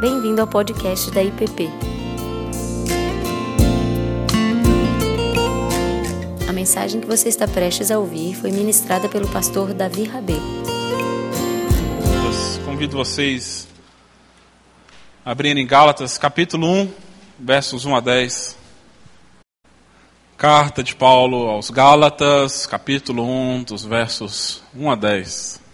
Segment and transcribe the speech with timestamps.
[0.00, 1.68] Bem-vindo ao podcast da IPP.
[6.48, 10.38] A mensagem que você está prestes a ouvir foi ministrada pelo pastor Davi Rabê.
[12.64, 13.68] Convido vocês
[15.22, 16.90] a abrirem Gálatas, capítulo 1,
[17.38, 18.56] versos 1 a 10.
[20.38, 25.69] Carta de Paulo aos Gálatas, capítulo 1, dos versos 1 a 10.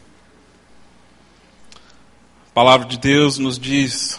[2.57, 4.19] A palavra de Deus nos diz: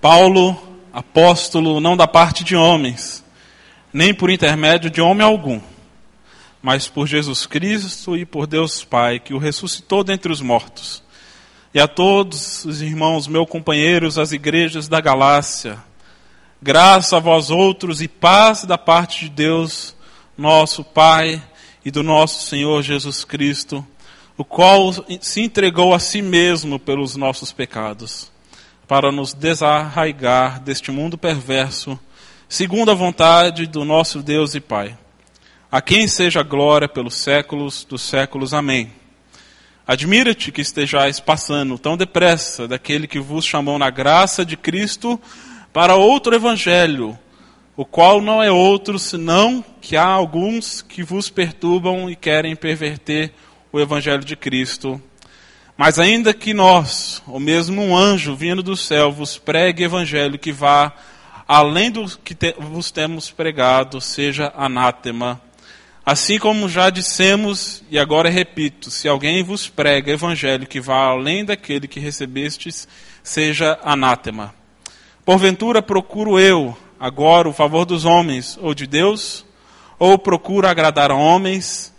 [0.00, 0.60] Paulo,
[0.92, 3.24] apóstolo, não da parte de homens,
[3.92, 5.60] nem por intermédio de homem algum,
[6.60, 11.00] mas por Jesus Cristo e por Deus Pai, que o ressuscitou dentre os mortos.
[11.72, 15.78] E a todos os irmãos, meus companheiros, as igrejas da Galácia,
[16.60, 19.94] Graça a vós outros e paz da parte de Deus,
[20.36, 21.40] nosso Pai
[21.84, 23.86] e do nosso Senhor Jesus Cristo,
[24.40, 24.90] o qual
[25.20, 28.32] se entregou a si mesmo pelos nossos pecados,
[28.88, 32.00] para nos desarraigar deste mundo perverso,
[32.48, 34.96] segundo a vontade do nosso Deus e Pai.
[35.70, 38.54] A quem seja glória pelos séculos dos séculos.
[38.54, 38.90] Amém.
[39.86, 45.20] Admira-te que estejais passando tão depressa daquele que vos chamou na graça de Cristo
[45.70, 47.18] para outro evangelho,
[47.76, 53.34] o qual não é outro senão que há alguns que vos perturbam e querem perverter
[53.34, 53.40] o
[53.78, 55.00] evangelho de Cristo.
[55.76, 60.50] Mas ainda que nós, ou mesmo um anjo vindo do céu, vos pregue evangelho que
[60.50, 60.92] vá
[61.46, 65.40] além do que te, vos temos pregado, seja anátema.
[66.04, 71.44] Assim como já dissemos, e agora repito, se alguém vos prega evangelho que vá além
[71.44, 72.88] daquele que recebestes,
[73.22, 74.54] seja anátema.
[75.24, 79.46] Porventura procuro eu agora o favor dos homens ou de Deus?
[79.98, 81.89] Ou procuro agradar a homens?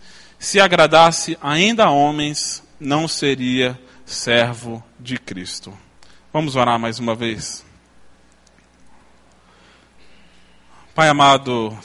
[0.42, 5.72] Se agradasse ainda a homens, não seria servo de Cristo.
[6.32, 7.64] Vamos orar mais uma vez.
[10.96, 11.78] Pai amado,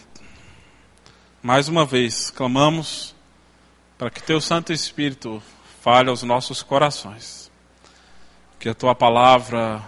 [1.40, 3.14] mais uma vez clamamos
[3.96, 5.40] para que Teu Santo Espírito
[5.80, 7.52] fale aos nossos corações.
[8.60, 9.88] Que a Tua palavra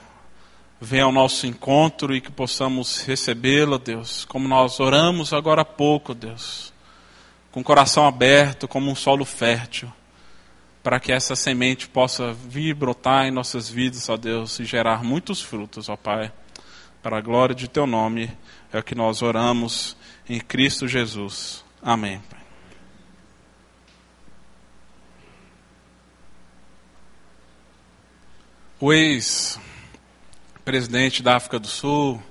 [0.79, 6.13] venha ao nosso encontro e que possamos recebê-la, Deus, como nós oramos agora há pouco,
[6.13, 6.71] Deus,
[7.51, 9.91] com o coração aberto, como um solo fértil,
[10.83, 15.41] para que essa semente possa vir brotar em nossas vidas, ó Deus, e gerar muitos
[15.41, 16.31] frutos, ó Pai,
[17.01, 18.31] para a glória de Teu nome,
[18.71, 19.95] é o que nós oramos
[20.27, 21.63] em Cristo Jesus.
[21.81, 22.21] Amém.
[28.79, 29.59] O ex
[30.63, 32.21] presidente da África do Sul,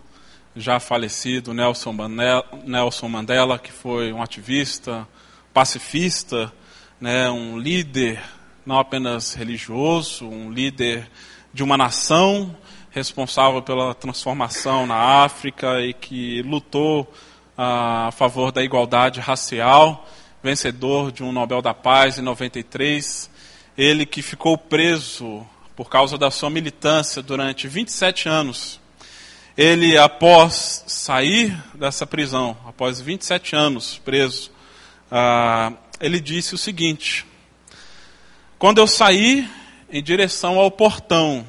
[0.57, 5.07] já falecido Nelson Mandela, Nelson Mandela que foi um ativista,
[5.53, 6.53] pacifista,
[7.01, 8.21] né, um líder
[8.67, 11.09] não apenas religioso, um líder
[11.55, 12.55] de uma nação
[12.91, 17.11] responsável pela transformação na África e que lutou
[17.57, 20.07] ah, a favor da igualdade racial,
[20.43, 23.31] vencedor de um Nobel da Paz em 93.
[23.77, 28.81] Ele que ficou preso por causa da sua militância durante 27 anos.
[29.59, 34.53] Ele, após sair dessa prisão, após 27 anos preso,
[35.11, 37.27] uh, ele disse o seguinte:
[38.57, 39.51] Quando eu saí
[39.91, 41.45] em direção ao portão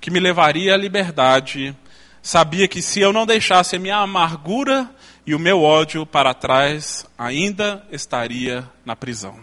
[0.00, 1.76] que me levaria à liberdade,
[2.22, 4.88] sabia que se eu não deixasse a minha amargura
[5.26, 9.36] e o meu ódio para trás, ainda estaria na prisão.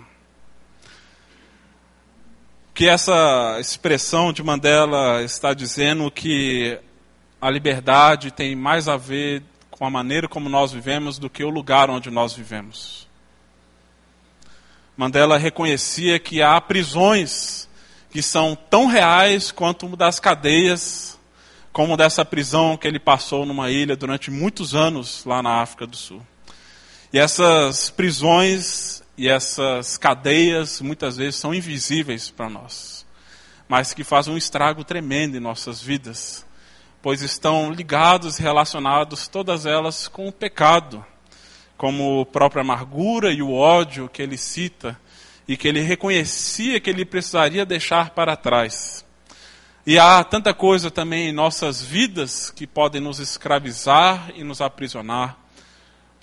[2.74, 6.80] Que essa expressão de Mandela está dizendo que
[7.42, 11.50] a liberdade tem mais a ver com a maneira como nós vivemos do que o
[11.50, 13.08] lugar onde nós vivemos.
[14.98, 17.70] Mandela reconhecia que há prisões
[18.10, 21.20] que são tão reais quanto das cadeias,
[21.72, 25.96] como dessa prisão que ele passou numa ilha durante muitos anos lá na África do
[25.96, 26.26] Sul.
[27.14, 33.06] E essas prisões e essas cadeias muitas vezes são invisíveis para nós,
[33.70, 36.47] mas que fazem um estrago tremendo em nossas vidas,
[37.02, 41.06] pois estão ligados, relacionados, todas elas com o pecado,
[41.78, 45.00] como a própria amargura e o ódio que ele cita
[45.48, 49.06] e que ele reconhecia que ele precisaria deixar para trás.
[49.86, 55.38] E há tanta coisa também em nossas vidas que podem nos escravizar e nos aprisionar,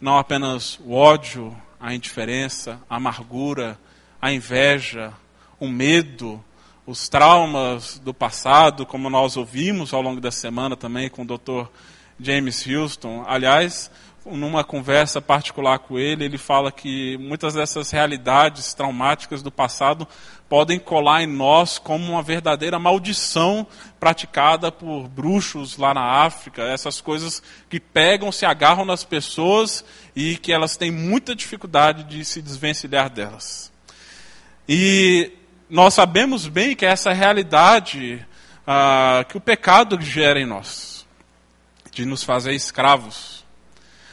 [0.00, 3.78] não apenas o ódio, a indiferença, a amargura,
[4.20, 5.14] a inveja,
[5.58, 6.44] o medo,
[6.86, 11.68] os traumas do passado, como nós ouvimos ao longo da semana também com o Dr.
[12.20, 13.24] James Houston.
[13.26, 13.90] Aliás,
[14.24, 20.06] numa conversa particular com ele, ele fala que muitas dessas realidades traumáticas do passado
[20.48, 23.66] podem colar em nós como uma verdadeira maldição
[23.98, 29.84] praticada por bruxos lá na África, essas coisas que pegam, se agarram nas pessoas
[30.14, 33.72] e que elas têm muita dificuldade de se desvencilhar delas.
[34.68, 35.32] E
[35.74, 38.24] nós sabemos bem que essa realidade
[38.64, 41.04] ah, que o pecado gera em nós,
[41.90, 43.44] de nos fazer escravos.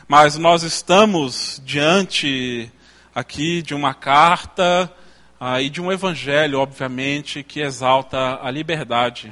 [0.07, 2.71] Mas nós estamos diante
[3.13, 4.91] aqui de uma carta
[5.39, 9.31] ah, e de um evangelho, obviamente, que exalta a liberdade.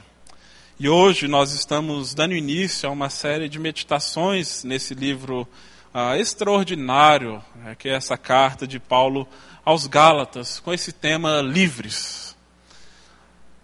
[0.80, 5.48] E hoje nós estamos dando início a uma série de meditações nesse livro
[5.92, 9.28] ah, extraordinário, né, que é essa carta de Paulo
[9.64, 12.30] aos Gálatas, com esse tema livres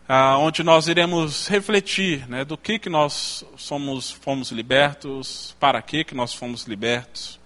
[0.07, 6.03] ah, onde nós iremos refletir né, do que, que nós somos, fomos libertos, para que,
[6.03, 7.39] que nós fomos libertos.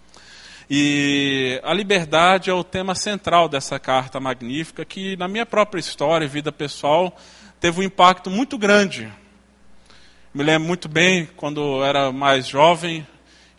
[0.70, 6.26] E a liberdade é o tema central dessa carta magnífica, que na minha própria história
[6.26, 7.16] e vida pessoal
[7.60, 9.12] teve um impacto muito grande.
[10.34, 13.08] Me lembro muito bem quando era mais jovem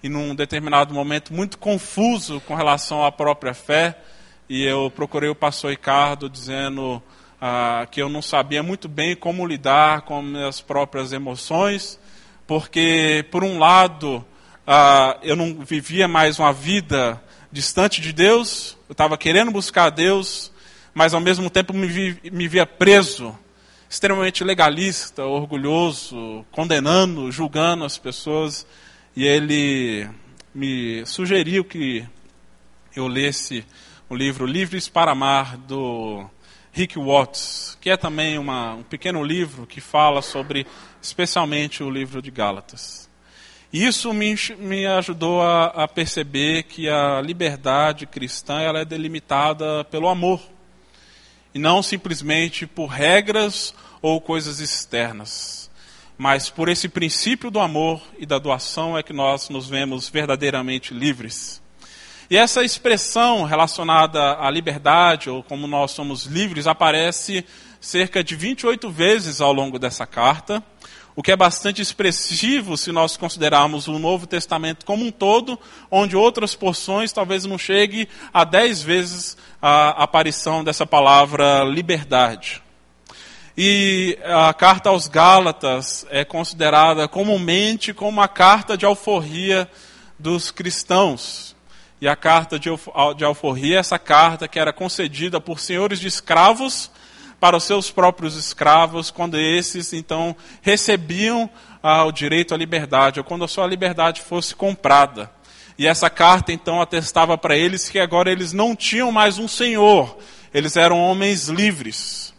[0.02, 3.98] e num determinado momento muito confuso com relação à própria fé,
[4.50, 7.00] e eu procurei o pastor Ricardo dizendo
[7.40, 12.00] ah, que eu não sabia muito bem como lidar com minhas próprias emoções,
[12.48, 14.24] porque, por um lado,
[14.66, 20.50] ah, eu não vivia mais uma vida distante de Deus, eu estava querendo buscar Deus,
[20.92, 23.38] mas ao mesmo tempo me, vi, me via preso,
[23.88, 28.66] extremamente legalista, orgulhoso, condenando, julgando as pessoas,
[29.14, 30.10] e ele
[30.52, 32.04] me sugeriu que
[32.96, 33.64] eu lesse
[34.10, 36.28] o livro Livres para Amar, do
[36.72, 40.66] Rick Watts, que é também uma, um pequeno livro que fala sobre,
[41.00, 43.08] especialmente, o livro de Gálatas.
[43.72, 49.84] E isso me, me ajudou a, a, perceber que a liberdade cristã ela é delimitada
[49.84, 50.42] pelo amor,
[51.54, 53.72] e não simplesmente por regras
[54.02, 55.70] ou coisas externas.
[56.18, 60.92] Mas por esse princípio do amor e da doação é que nós nos vemos verdadeiramente
[60.92, 61.62] livres.
[62.30, 67.44] E essa expressão relacionada à liberdade, ou como nós somos livres, aparece
[67.80, 70.62] cerca de 28 vezes ao longo dessa carta,
[71.16, 75.58] o que é bastante expressivo se nós considerarmos o Novo Testamento como um todo,
[75.90, 82.62] onde outras porções talvez não chegue a 10 vezes a aparição dessa palavra liberdade.
[83.58, 89.68] E a carta aos Gálatas é considerada comumente como uma carta de alforria
[90.16, 91.58] dos cristãos.
[92.00, 92.70] E a carta de,
[93.24, 96.90] alforria, essa carta que era concedida por senhores de escravos
[97.38, 101.48] para os seus próprios escravos, quando esses então recebiam
[101.82, 105.30] ah, o direito à liberdade, ou quando a sua liberdade fosse comprada.
[105.78, 110.18] E essa carta então atestava para eles que agora eles não tinham mais um senhor,
[110.52, 112.34] eles eram homens livres.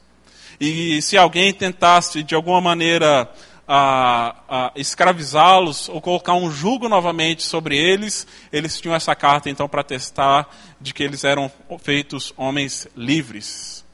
[0.60, 3.28] E se alguém tentasse de alguma maneira
[3.74, 9.66] a, a escravizá-los ou colocar um jugo novamente sobre eles, eles tinham essa carta então
[9.70, 13.86] para testar de que eles eram feitos homens livres.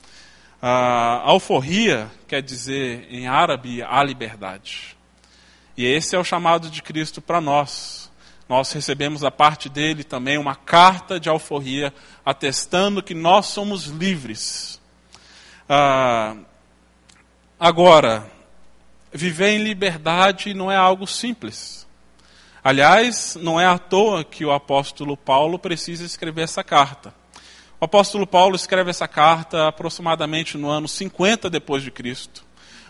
[0.60, 4.98] A alforria quer dizer em árabe a liberdade.
[5.78, 8.12] E esse é o chamado de Cristo para nós.
[8.50, 11.94] Nós recebemos da parte dele também uma carta de alforria
[12.26, 14.82] atestando que nós somos livres.
[15.70, 16.36] Ah,
[17.60, 18.37] agora,
[19.12, 21.88] viver em liberdade não é algo simples.
[22.64, 27.14] Aliás, não é à toa que o apóstolo Paulo precisa escrever essa carta.
[27.80, 32.44] O apóstolo Paulo escreve essa carta aproximadamente no ano 50 depois de Cristo,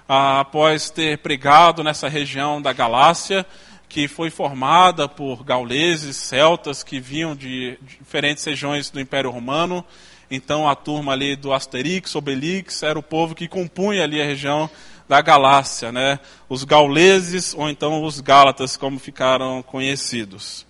[0.08, 3.46] após ter pregado nessa região da Galácia,
[3.90, 9.84] que foi formada por gauleses, celtas que vinham de diferentes regiões do Império Romano.
[10.32, 14.70] Então a turma ali do Asterix, Obelix, era o povo que compunha ali a região
[15.08, 16.20] da Galácia, né?
[16.50, 20.66] os gauleses ou então os gálatas, como ficaram conhecidos.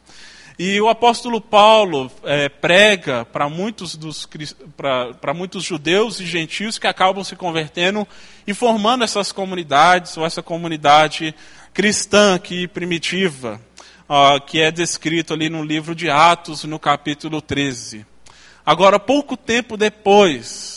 [0.60, 3.98] E o apóstolo Paulo é, prega para muitos,
[5.36, 8.08] muitos judeus e gentios que acabam se convertendo
[8.46, 11.36] e formando essas comunidades, ou essa comunidade
[11.75, 13.62] cristã aqui primitiva,
[14.48, 18.03] que é descrito ali no livro de Atos, no capítulo 13.
[18.65, 20.77] Agora, pouco tempo depois,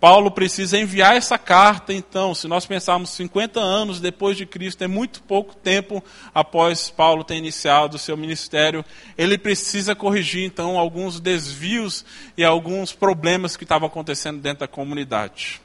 [0.00, 4.86] Paulo precisa enviar essa carta, então, se nós pensarmos 50 anos depois de Cristo, é
[4.86, 6.02] muito pouco tempo
[6.32, 8.84] após Paulo ter iniciado o seu ministério,
[9.16, 12.04] ele precisa corrigir, então, alguns desvios
[12.36, 15.60] e alguns problemas que estavam acontecendo dentro da comunidade.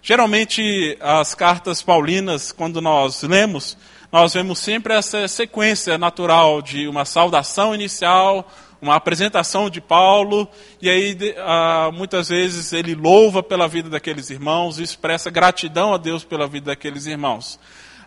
[0.00, 3.76] Geralmente, as cartas paulinas, quando nós lemos,
[4.10, 10.48] nós vemos sempre essa sequência natural de uma saudação inicial, uma apresentação de Paulo,
[10.80, 15.96] e aí ah, muitas vezes ele louva pela vida daqueles irmãos e expressa gratidão a
[15.96, 17.58] Deus pela vida daqueles irmãos.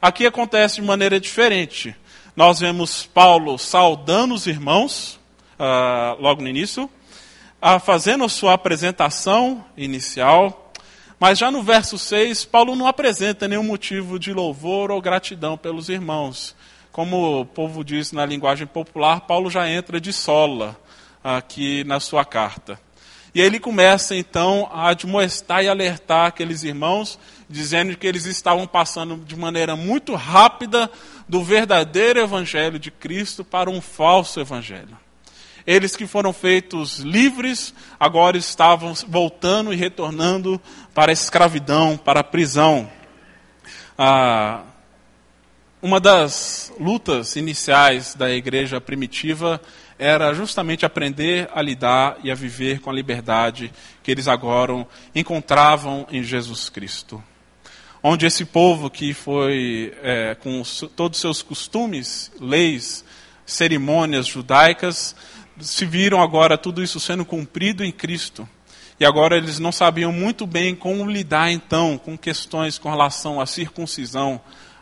[0.01, 1.95] Aqui acontece de maneira diferente.
[2.35, 5.19] Nós vemos Paulo saudando os irmãos,
[5.57, 6.89] ah, logo no início,
[7.61, 10.71] ah, fazendo a sua apresentação inicial,
[11.19, 15.89] mas já no verso 6, Paulo não apresenta nenhum motivo de louvor ou gratidão pelos
[15.89, 16.55] irmãos.
[16.99, 20.77] Como o povo diz na linguagem popular, Paulo já entra de sola
[21.23, 22.77] aqui na sua carta.
[23.33, 27.17] E aí ele começa então a admoestar e alertar aqueles irmãos,
[27.49, 30.91] dizendo que eles estavam passando de maneira muito rápida
[31.25, 34.97] do verdadeiro evangelho de Cristo para um falso evangelho.
[35.65, 40.61] Eles que foram feitos livres, agora estavam voltando e retornando
[40.93, 42.91] para a escravidão, para a prisão.
[43.97, 44.63] Ah,
[45.81, 49.61] uma das lutas iniciais da igreja primitiva
[49.97, 53.71] era justamente aprender a lidar e a viver com a liberdade
[54.03, 57.23] que eles agora encontravam em Jesus Cristo.
[58.03, 60.63] Onde esse povo que foi é, com
[60.95, 63.05] todos os seus costumes, leis,
[63.45, 65.15] cerimônias judaicas,
[65.59, 68.47] se viram agora tudo isso sendo cumprido em Cristo.
[68.99, 73.45] E agora eles não sabiam muito bem como lidar então com questões com relação à
[73.45, 74.41] circuncisão,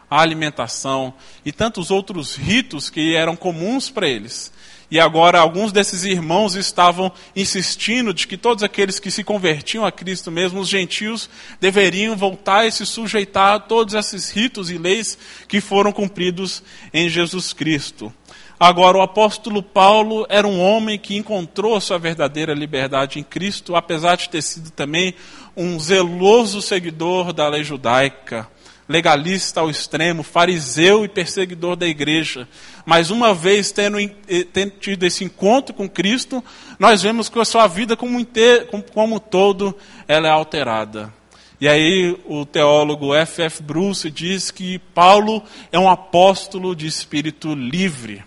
[0.09, 1.13] a alimentação
[1.45, 4.51] e tantos outros ritos que eram comuns para eles.
[4.89, 9.91] E agora alguns desses irmãos estavam insistindo de que todos aqueles que se convertiam a
[9.91, 15.17] Cristo mesmo, os gentios, deveriam voltar e se sujeitar a todos esses ritos e leis
[15.45, 18.13] que foram cumpridos em Jesus Cristo.
[18.57, 23.75] Agora, o apóstolo Paulo era um homem que encontrou a sua verdadeira liberdade em Cristo,
[23.75, 25.13] apesar de ter sido também
[25.55, 28.47] um zeloso seguidor da lei judaica
[28.87, 32.47] legalista ao extremo, fariseu e perseguidor da igreja.
[32.85, 34.11] Mas uma vez tendo, eh,
[34.51, 36.43] tendo tido esse encontro com Cristo,
[36.79, 39.75] nós vemos que a sua vida como, inteiro, como, como todo
[40.07, 41.13] ela é alterada.
[41.59, 43.41] E aí o teólogo F.
[43.41, 43.63] F.
[43.63, 48.23] Bruce diz que Paulo é um apóstolo de espírito livre.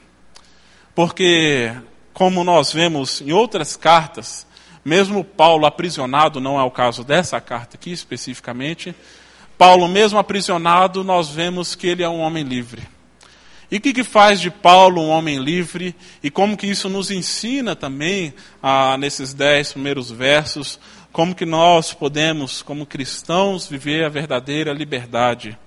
[0.95, 1.73] Porque,
[2.13, 4.45] como nós vemos em outras cartas,
[4.85, 8.95] mesmo Paulo aprisionado, não é o caso dessa carta aqui especificamente,
[9.61, 12.81] Paulo, mesmo aprisionado, nós vemos que ele é um homem livre.
[13.71, 15.95] E o que, que, faz de Paulo um homem livre?
[16.23, 20.81] E como que isso nos ensina também, ah, nesses dez primeiros versos,
[21.13, 25.59] como que nós podemos, como cristãos, viver a verdadeira liberdade?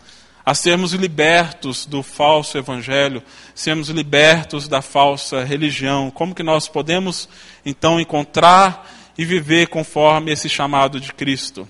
[0.43, 3.21] A sermos libertos do falso evangelho,
[3.53, 6.09] sermos libertos da falsa religião.
[6.09, 7.29] Como que nós podemos,
[7.63, 11.69] então, encontrar e viver conforme esse chamado de Cristo?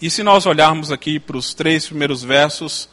[0.00, 2.86] E se nós olharmos aqui para os três primeiros versos,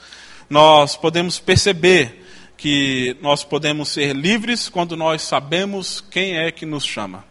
[0.49, 2.23] nós podemos perceber
[2.55, 7.25] que nós podemos ser livres quando nós sabemos quem é que nos chama.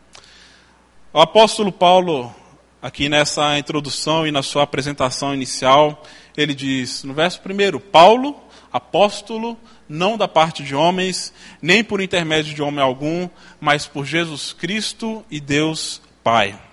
[1.10, 2.34] O apóstolo Paulo,
[2.82, 6.04] aqui nessa introdução e na sua apresentação inicial,
[6.36, 8.36] ele diz no verso primeiro: Paulo,
[8.70, 9.56] apóstolo,
[9.88, 13.26] não da parte de homens, nem por intermédio de homem algum,
[13.58, 16.71] mas por Jesus Cristo e Deus Pai.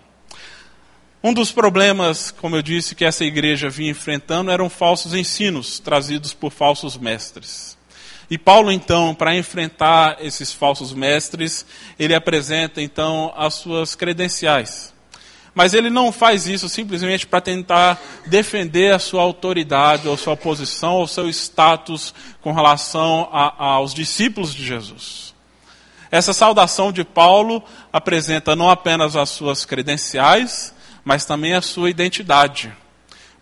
[1.21, 6.33] Um dos problemas, como eu disse, que essa igreja vinha enfrentando eram falsos ensinos trazidos
[6.33, 7.77] por falsos mestres.
[8.29, 11.65] E Paulo, então, para enfrentar esses falsos mestres,
[11.97, 14.93] ele apresenta, então, as suas credenciais.
[15.53, 20.93] Mas ele não faz isso simplesmente para tentar defender a sua autoridade, ou sua posição,
[20.93, 25.33] ou seu status com relação a, aos discípulos de Jesus.
[26.09, 27.61] Essa saudação de Paulo
[27.91, 30.73] apresenta não apenas as suas credenciais,
[31.09, 32.71] mas também a sua identidade.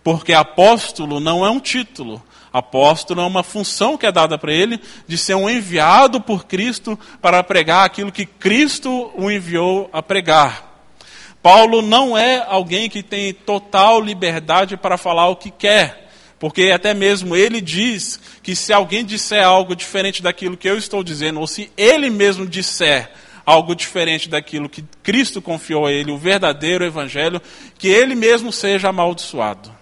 [0.02, 4.80] Porque apóstolo não é um título, apóstolo é uma função que é dada para ele
[5.06, 10.80] de ser um enviado por Cristo para pregar aquilo que Cristo o enviou a pregar.
[11.42, 16.08] Paulo não é alguém que tem total liberdade para falar o que quer,
[16.38, 21.04] porque até mesmo ele diz que se alguém disser algo diferente daquilo que eu estou
[21.04, 23.12] dizendo, ou se ele mesmo disser
[23.48, 27.40] algo diferente daquilo que Cristo confiou a ele, o verdadeiro evangelho,
[27.78, 29.74] que ele mesmo seja amaldiçoado.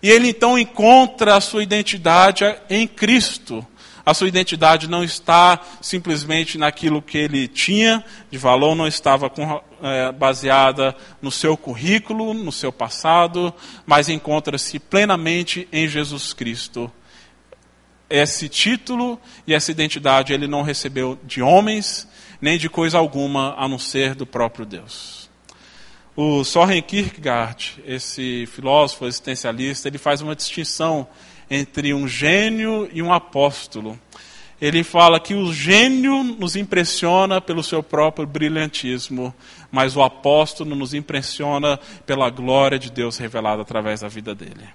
[0.00, 3.66] E ele então encontra a sua identidade em Cristo.
[4.06, 9.60] A sua identidade não está simplesmente naquilo que ele tinha de valor, não estava com,
[9.82, 13.52] é, baseada no seu currículo, no seu passado,
[13.84, 16.90] mas encontra-se plenamente em Jesus Cristo.
[18.08, 22.06] Esse título e essa identidade ele não recebeu de homens,
[22.42, 25.30] nem de coisa alguma a não ser do próprio Deus.
[26.16, 31.06] O Soren Kierkegaard, esse filósofo existencialista, ele faz uma distinção
[31.48, 33.98] entre um gênio e um apóstolo.
[34.60, 39.34] Ele fala que o gênio nos impressiona pelo seu próprio brilhantismo,
[39.70, 44.68] mas o apóstolo nos impressiona pela glória de Deus revelada através da vida dele.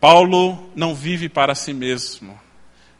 [0.00, 2.38] Paulo não vive para si mesmo.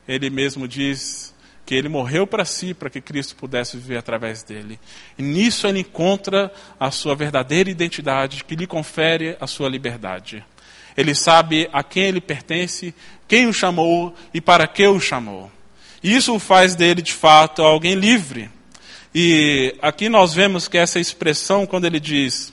[0.06, 1.31] Ele mesmo diz
[1.64, 4.78] que ele morreu para si, para que Cristo pudesse viver através dele.
[5.16, 10.44] E nisso ele encontra a sua verdadeira identidade, que lhe confere a sua liberdade.
[10.96, 12.94] Ele sabe a quem ele pertence,
[13.28, 15.50] quem o chamou e para que o chamou.
[16.02, 18.50] E isso o faz dele, de fato, alguém livre.
[19.14, 22.52] E aqui nós vemos que essa expressão, quando ele diz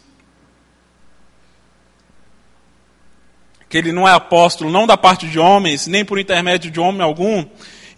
[3.69, 7.01] que ele não é apóstolo, não da parte de homens, nem por intermédio de homem
[7.01, 7.45] algum,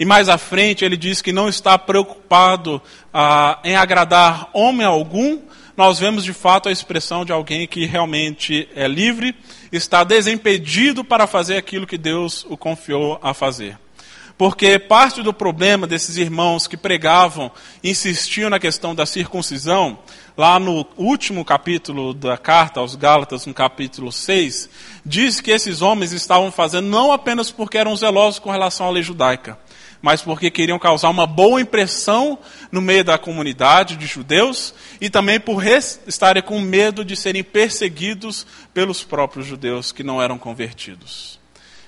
[0.02, 2.82] e mais à frente ele diz que não está preocupado
[3.14, 5.38] ah, em agradar homem algum,
[5.78, 9.36] nós vemos de fato a expressão de alguém que realmente é livre,
[9.72, 13.78] está desimpedido para fazer aquilo que Deus o confiou a fazer.
[14.40, 17.52] Porque parte do problema desses irmãos que pregavam,
[17.84, 20.00] insistiam na questão da circuncisão,
[20.36, 24.68] lá no último capítulo da carta aos Gálatas, no capítulo 6,
[25.06, 29.04] diz que esses homens estavam fazendo não apenas porque eram zelosos com relação à lei
[29.04, 29.60] judaica,
[30.02, 32.40] mas porque queriam causar uma boa impressão
[32.72, 38.48] no meio da comunidade de judeus e também por estarem com medo de serem perseguidos
[38.74, 41.40] pelos próprios judeus que não eram convertidos.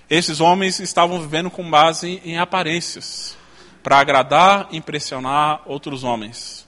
[0.09, 3.35] Esses homens estavam vivendo com base em aparências,
[3.81, 6.67] para agradar e impressionar outros homens.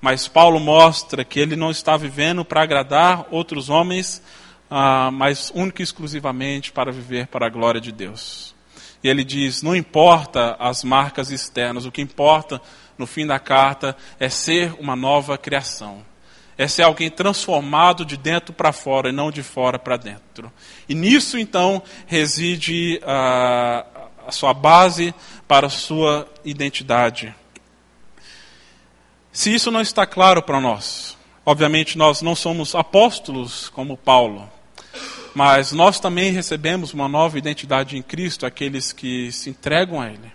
[0.00, 4.22] Mas Paulo mostra que ele não está vivendo para agradar outros homens,
[4.70, 8.53] ah, mas único e exclusivamente para viver para a glória de Deus.
[9.04, 12.60] E ele diz: não importa as marcas externas, o que importa
[12.96, 16.02] no fim da carta é ser uma nova criação.
[16.56, 20.50] É ser alguém transformado de dentro para fora e não de fora para dentro.
[20.88, 23.84] E nisso, então, reside a,
[24.26, 25.12] a sua base
[25.46, 27.34] para a sua identidade.
[29.32, 34.48] Se isso não está claro para nós, obviamente nós não somos apóstolos como Paulo,
[35.34, 40.32] mas nós também recebemos uma nova identidade em Cristo, aqueles que se entregam a Ele.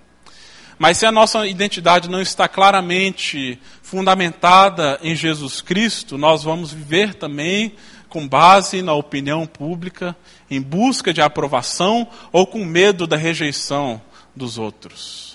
[0.78, 7.14] Mas se a nossa identidade não está claramente fundamentada em Jesus Cristo, nós vamos viver
[7.16, 7.74] também
[8.08, 10.16] com base na opinião pública,
[10.50, 14.02] em busca de aprovação ou com medo da rejeição
[14.36, 15.29] dos outros.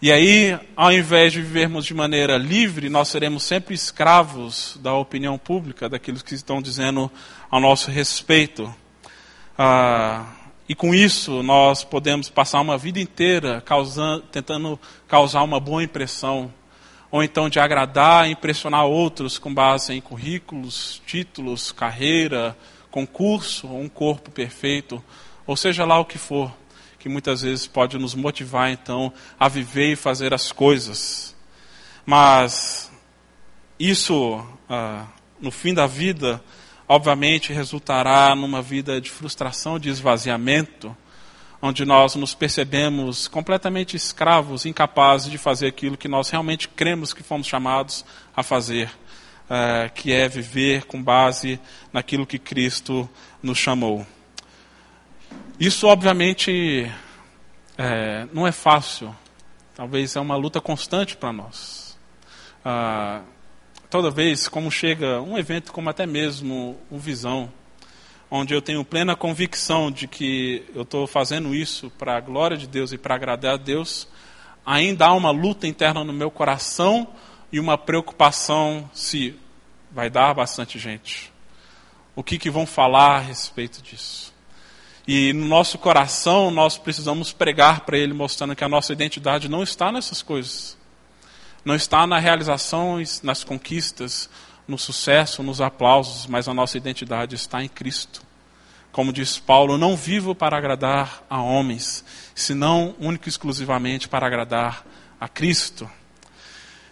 [0.00, 5.38] E aí, ao invés de vivermos de maneira livre, nós seremos sempre escravos da opinião
[5.38, 7.10] pública, daqueles que estão dizendo
[7.50, 8.72] ao nosso respeito.
[9.56, 10.26] Ah,
[10.68, 14.78] e com isso, nós podemos passar uma vida inteira causando, tentando
[15.08, 16.52] causar uma boa impressão,
[17.10, 22.54] ou então de agradar e impressionar outros com base em currículos, títulos, carreira,
[22.90, 25.02] concurso, um corpo perfeito,
[25.46, 26.52] ou seja lá o que for
[27.06, 31.36] que muitas vezes pode nos motivar então a viver e fazer as coisas.
[32.04, 32.90] Mas
[33.78, 35.06] isso, ah,
[35.40, 36.42] no fim da vida,
[36.88, 40.96] obviamente resultará numa vida de frustração, de esvaziamento,
[41.62, 47.22] onde nós nos percebemos completamente escravos, incapazes de fazer aquilo que nós realmente cremos que
[47.22, 48.04] fomos chamados
[48.36, 48.90] a fazer,
[49.48, 51.60] eh, que é viver com base
[51.92, 53.08] naquilo que Cristo
[53.40, 54.04] nos chamou.
[55.58, 56.90] Isso, obviamente,
[57.78, 59.14] é, não é fácil.
[59.74, 61.98] Talvez é uma luta constante para nós.
[62.64, 63.22] Ah,
[63.88, 67.52] toda vez, como chega um evento como até mesmo o Visão,
[68.30, 72.66] onde eu tenho plena convicção de que eu estou fazendo isso para a glória de
[72.66, 74.08] Deus e para agradar a Deus,
[74.64, 77.06] ainda há uma luta interna no meu coração
[77.52, 79.38] e uma preocupação se
[79.90, 81.32] vai dar bastante gente.
[82.14, 84.34] O que, que vão falar a respeito disso?
[85.06, 89.62] E no nosso coração nós precisamos pregar para Ele, mostrando que a nossa identidade não
[89.62, 90.76] está nessas coisas.
[91.64, 94.28] Não está na realização, nas conquistas,
[94.66, 98.22] no sucesso, nos aplausos, mas a nossa identidade está em Cristo.
[98.90, 104.84] Como diz Paulo, não vivo para agradar a homens, senão único e exclusivamente para agradar
[105.20, 105.88] a Cristo.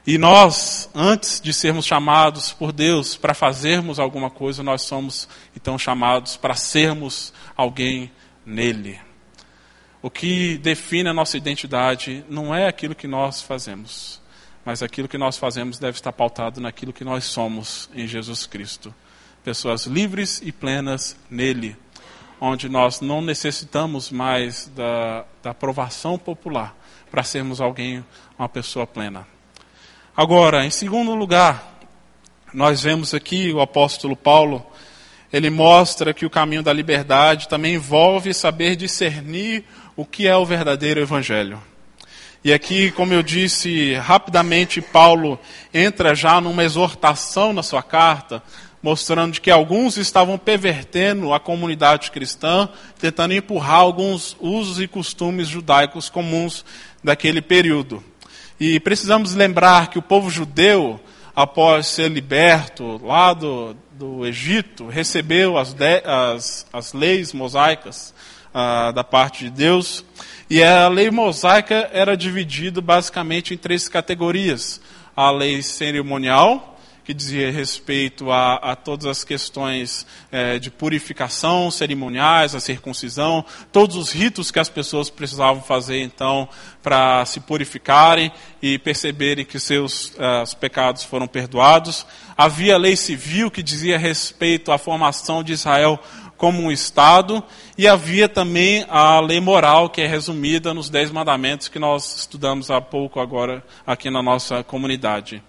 [0.06, 5.78] E nós, antes de sermos chamados por Deus para fazermos alguma coisa, nós somos então
[5.78, 8.12] chamados para sermos alguém
[8.44, 9.00] nele.
[10.02, 14.20] O que define a nossa identidade não é aquilo que nós fazemos,
[14.62, 18.94] mas aquilo que nós fazemos deve estar pautado naquilo que nós somos em Jesus Cristo.
[19.42, 21.78] Pessoas livres e plenas nele,
[22.38, 26.76] onde nós não necessitamos mais da, da aprovação popular
[27.10, 28.04] para sermos alguém,
[28.38, 29.34] uma pessoa plena.
[30.16, 31.79] Agora, em segundo lugar,
[32.53, 34.64] nós vemos aqui o apóstolo Paulo
[35.35, 39.64] ele mostra que o caminho da liberdade também envolve saber discernir
[39.96, 41.61] o que é o verdadeiro evangelho.
[42.44, 45.37] E aqui, como eu disse, rapidamente Paulo
[45.72, 48.40] entra já numa exortação na sua carta,
[48.81, 52.68] mostrando que alguns estavam pervertendo a comunidade cristã,
[53.00, 56.64] tentando empurrar alguns usos e costumes judaicos comuns
[57.03, 58.05] daquele período.
[58.66, 60.98] E precisamos lembrar que o povo judeu,
[61.37, 68.14] após ser liberto lá do, do Egito, recebeu as, de, as, as leis mosaicas
[68.55, 70.03] ah, da parte de Deus.
[70.48, 74.81] E a lei mosaica era dividida basicamente em três categorias:
[75.14, 76.73] a lei cerimonial,
[77.04, 83.96] que dizia respeito a, a todas as questões é, de purificação, cerimoniais, a circuncisão, todos
[83.96, 86.48] os ritos que as pessoas precisavam fazer então
[86.82, 92.06] para se purificarem e perceberem que seus uh, pecados foram perdoados.
[92.36, 96.00] Havia a lei civil que dizia respeito à formação de Israel
[96.36, 97.42] como um Estado,
[97.78, 102.70] e havia também a lei moral, que é resumida nos Dez Mandamentos, que nós estudamos
[102.70, 105.42] há pouco agora aqui na nossa comunidade.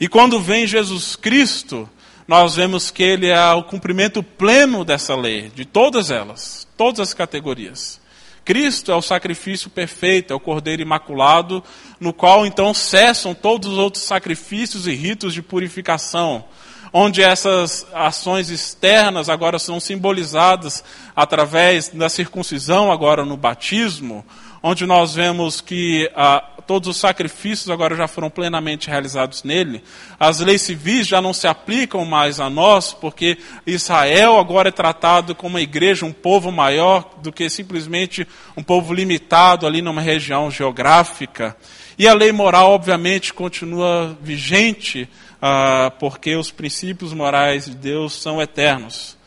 [0.00, 1.88] E quando vem Jesus Cristo,
[2.26, 7.14] nós vemos que ele é o cumprimento pleno dessa lei, de todas elas, todas as
[7.14, 8.00] categorias.
[8.44, 11.64] Cristo é o sacrifício perfeito, é o Cordeiro Imaculado,
[11.98, 16.44] no qual então cessam todos os outros sacrifícios e ritos de purificação,
[16.92, 20.84] onde essas ações externas agora são simbolizadas
[21.14, 24.24] através da circuncisão, agora no batismo,
[24.62, 29.82] onde nós vemos que ah, todos os sacrifícios agora já foram plenamente realizados nele.
[30.20, 35.34] As leis civis já não se aplicam mais a nós, porque Israel agora é tratado
[35.34, 40.50] como uma igreja, um povo maior do que simplesmente um povo limitado ali numa região
[40.50, 41.56] geográfica.
[41.98, 45.08] E a lei moral, obviamente, continua vigente,
[45.40, 49.17] ah, porque os princípios morais de Deus são eternos.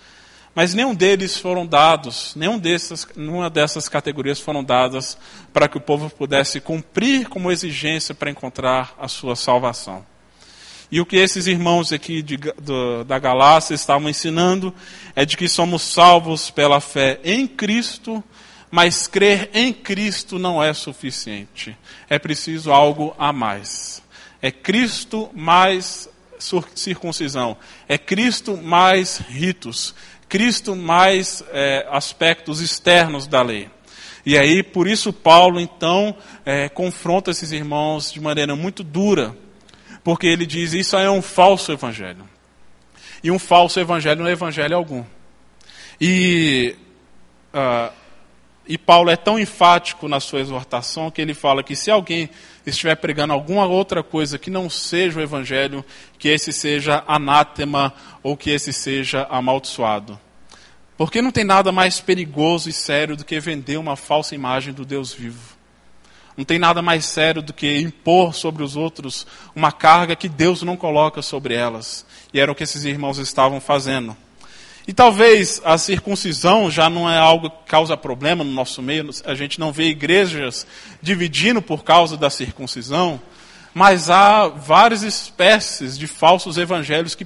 [0.54, 5.18] Mas nenhum deles foram dados, nenhum dessas, nenhuma dessas categorias foram dadas
[5.54, 10.06] para que o povo pudesse cumprir como exigência para encontrar a sua salvação.
[10.92, 14.74] E o que esses irmãos aqui de, do, da Galácia estavam ensinando
[15.16, 18.22] é de que somos salvos pela fé em Cristo,
[18.70, 21.78] mas crer em Cristo não é suficiente.
[22.10, 24.04] É preciso algo a mais.
[24.42, 26.10] É Cristo mais
[26.76, 27.56] circuncisão.
[27.88, 29.96] É Cristo mais ritos.
[30.32, 33.70] Cristo mais é, aspectos externos da lei.
[34.26, 36.16] E aí, por isso, Paulo, então,
[36.46, 39.36] é, confronta esses irmãos de maneira muito dura,
[40.06, 42.24] porque ele diz: Isso é um falso evangelho.
[43.22, 45.04] E um falso evangelho não é evangelho algum.
[46.00, 46.78] E,
[47.54, 47.92] uh,
[48.72, 52.30] e Paulo é tão enfático na sua exortação que ele fala que se alguém
[52.66, 55.84] estiver pregando alguma outra coisa que não seja o Evangelho,
[56.18, 60.18] que esse seja anátema ou que esse seja amaldiçoado.
[60.96, 64.86] Porque não tem nada mais perigoso e sério do que vender uma falsa imagem do
[64.86, 65.58] Deus vivo.
[66.38, 70.62] Não tem nada mais sério do que impor sobre os outros uma carga que Deus
[70.64, 72.06] não coloca sobre elas.
[72.34, 74.16] E era o que esses irmãos estavam fazendo.
[74.88, 79.36] E talvez a circuncisão já não é algo que causa problema no nosso meio, a
[79.36, 80.66] gente não vê igrejas
[81.02, 83.22] dividindo por causa da circuncisão,
[83.74, 87.26] mas há várias espécies de falsos evangelhos que,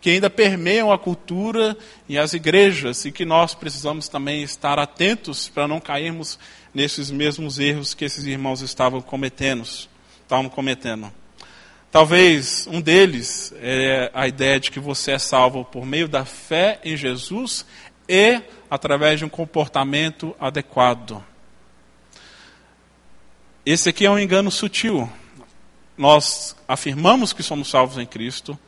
[0.00, 1.76] que ainda permeiam a cultura
[2.08, 6.38] e as igrejas e que nós precisamos também estar atentos para não cairmos
[6.72, 9.62] nesses mesmos erros que esses irmãos estavam cometendo.
[9.62, 11.12] Estavam cometendo.
[11.90, 16.78] Talvez um deles é a ideia de que você é salvo por meio da fé
[16.84, 17.64] em Jesus
[18.06, 21.24] e através de um comportamento adequado.
[23.64, 25.10] Esse aqui é um engano sutil.
[25.96, 28.58] Nós afirmamos que somos salvos em Cristo,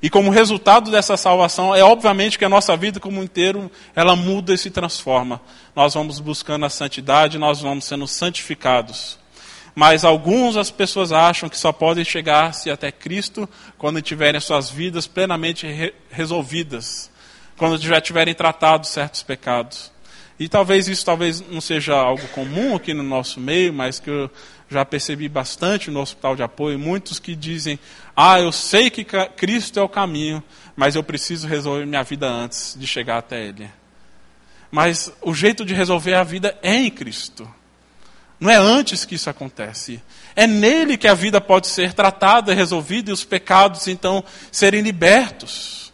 [0.00, 4.54] e como resultado dessa salvação, é obviamente que a nossa vida como inteiro, ela muda
[4.54, 5.40] e se transforma.
[5.74, 9.18] Nós vamos buscando a santidade, nós vamos sendo santificados
[9.78, 15.06] mas alguns as pessoas acham que só podem chegar-se até Cristo quando tiverem suas vidas
[15.06, 17.08] plenamente re resolvidas,
[17.56, 19.92] quando já tiverem tratado certos pecados.
[20.36, 24.28] E talvez isso talvez não seja algo comum aqui no nosso meio, mas que eu
[24.68, 27.78] já percebi bastante no hospital de apoio, muitos que dizem:
[28.16, 30.42] "Ah, eu sei que Cristo é o caminho,
[30.74, 33.70] mas eu preciso resolver minha vida antes de chegar até ele".
[34.72, 37.48] Mas o jeito de resolver a vida é em Cristo.
[38.40, 40.00] Não é antes que isso acontece.
[40.36, 44.22] É nele que a vida pode ser tratada, resolvida e os pecados então
[44.52, 45.92] serem libertos.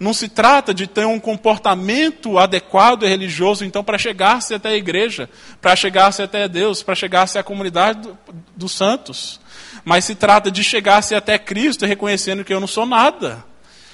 [0.00, 4.76] Não se trata de ter um comportamento adequado e religioso então para chegar-se até a
[4.76, 5.28] igreja,
[5.60, 8.18] para chegar-se até Deus, para chegar-se à comunidade do,
[8.56, 9.40] dos santos.
[9.84, 13.44] Mas se trata de chegar-se até Cristo reconhecendo que eu não sou nada.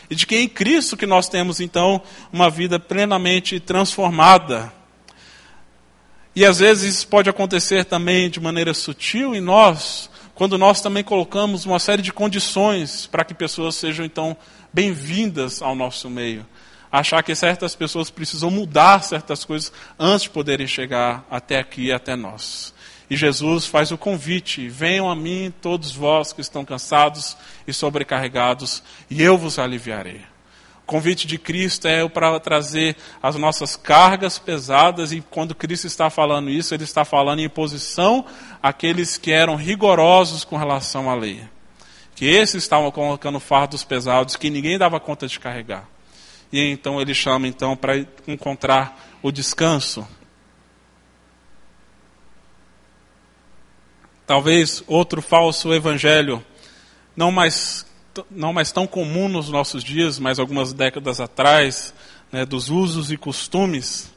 [0.08, 2.00] e de que é em Cristo que nós temos então
[2.32, 4.72] uma vida plenamente transformada.
[6.40, 11.04] E às vezes isso pode acontecer também de maneira sutil em nós, quando nós também
[11.04, 14.34] colocamos uma série de condições para que pessoas sejam então
[14.72, 16.46] bem-vindas ao nosso meio.
[16.90, 22.16] Achar que certas pessoas precisam mudar certas coisas antes de poderem chegar até aqui, até
[22.16, 22.72] nós.
[23.10, 28.82] E Jesus faz o convite: venham a mim todos vós que estão cansados e sobrecarregados,
[29.10, 30.29] e eu vos aliviarei.
[30.90, 36.50] Convite de Cristo é para trazer as nossas cargas pesadas, e quando Cristo está falando
[36.50, 38.26] isso, ele está falando em posição
[38.60, 41.44] àqueles que eram rigorosos com relação à lei.
[42.16, 45.88] Que esses estavam colocando fardos pesados que ninguém dava conta de carregar.
[46.52, 50.04] E então ele chama então para encontrar o descanso.
[54.26, 56.44] Talvez outro falso evangelho,
[57.14, 57.86] não mais,
[58.30, 61.94] não mais tão comum nos nossos dias, mas algumas décadas atrás,
[62.30, 64.12] né, dos usos e costumes,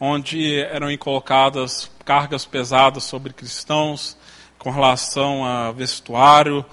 [0.00, 4.16] onde eram colocadas cargas pesadas sobre cristãos
[4.58, 6.64] com relação a vestuário,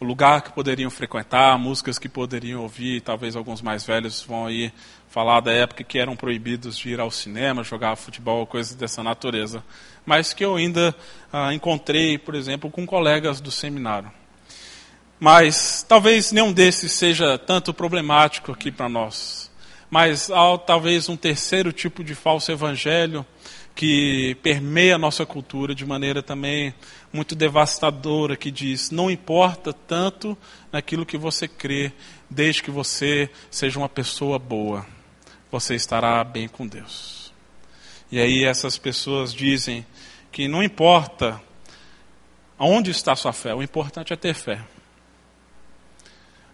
[0.00, 4.72] o lugar que poderiam frequentar, músicas que poderiam ouvir, talvez alguns mais velhos vão aí
[5.08, 9.62] falar da época que eram proibidos de ir ao cinema, jogar futebol, coisas dessa natureza
[10.06, 10.94] mas que eu ainda
[11.32, 14.10] ah, encontrei, por exemplo, com colegas do seminário.
[15.18, 19.50] Mas talvez nenhum desses seja tanto problemático aqui para nós.
[19.90, 23.24] Mas há talvez um terceiro tipo de falso evangelho
[23.74, 26.74] que permeia a nossa cultura de maneira também
[27.12, 30.36] muito devastadora, que diz: não importa tanto
[30.72, 31.92] naquilo que você crê,
[32.28, 34.84] desde que você seja uma pessoa boa,
[35.50, 37.32] você estará bem com Deus.
[38.10, 39.86] E aí essas pessoas dizem:
[40.32, 41.40] que não importa
[42.58, 44.60] aonde está sua fé, o importante é ter fé.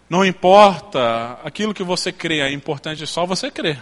[0.09, 3.81] Não importa aquilo que você crê, é importante só você crer.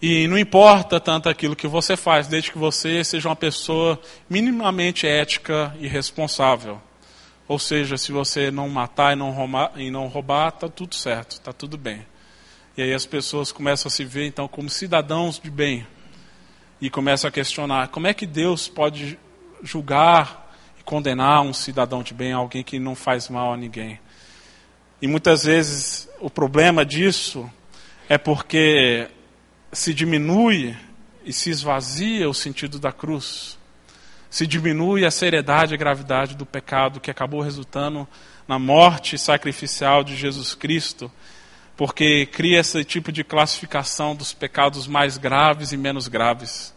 [0.00, 4.00] E não importa tanto aquilo que você faz, desde que você seja uma pessoa
[4.30, 6.80] minimamente ética e responsável.
[7.48, 11.32] Ou seja, se você não matar e não roubar, e não roubar está tudo certo,
[11.32, 12.06] está tudo bem.
[12.76, 15.84] E aí as pessoas começam a se ver então como cidadãos de bem
[16.80, 19.18] e começa a questionar como é que Deus pode
[19.62, 23.98] julgar e condenar um cidadão de bem, alguém que não faz mal a ninguém.
[25.00, 27.48] E muitas vezes o problema disso
[28.08, 29.08] é porque
[29.72, 30.76] se diminui
[31.24, 33.56] e se esvazia o sentido da cruz.
[34.28, 38.08] Se diminui a seriedade e a gravidade do pecado que acabou resultando
[38.46, 41.10] na morte sacrificial de Jesus Cristo,
[41.76, 46.74] porque cria esse tipo de classificação dos pecados mais graves e menos graves.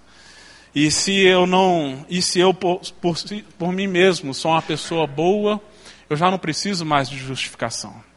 [0.75, 3.17] E se eu não, e se eu por, por,
[3.57, 5.59] por mim mesmo sou uma pessoa boa,
[6.09, 8.10] eu já não preciso mais de justificação.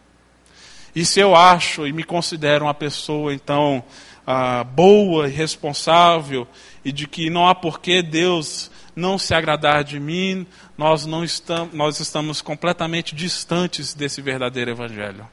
[0.94, 3.82] E se eu acho e me considero uma pessoa então
[4.26, 6.46] ah, boa e responsável
[6.84, 10.46] e de que não há porquê Deus não se agradar de mim,
[10.78, 15.28] nós não estamos, nós estamos completamente distantes desse verdadeiro evangelho.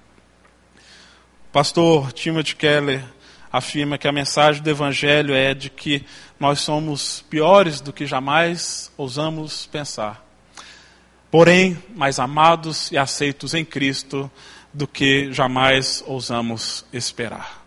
[1.52, 3.04] Pastor Timothy Keller
[3.52, 6.06] afirma que a mensagem do Evangelho é de que
[6.40, 10.26] nós somos piores do que jamais ousamos pensar.
[11.30, 14.32] Porém, mais amados e aceitos em Cristo
[14.74, 17.62] do que jamais ousamos esperar.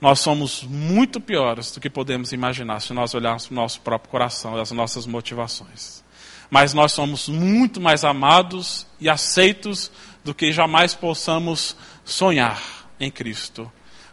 [0.00, 4.10] Nós somos muito piores do que podemos imaginar se nós olharmos para o nosso próprio
[4.10, 6.04] coração e as nossas motivações.
[6.50, 9.90] Mas nós somos muito mais amados e aceitos
[10.22, 12.62] do que jamais possamos sonhar
[13.00, 13.70] em Cristo.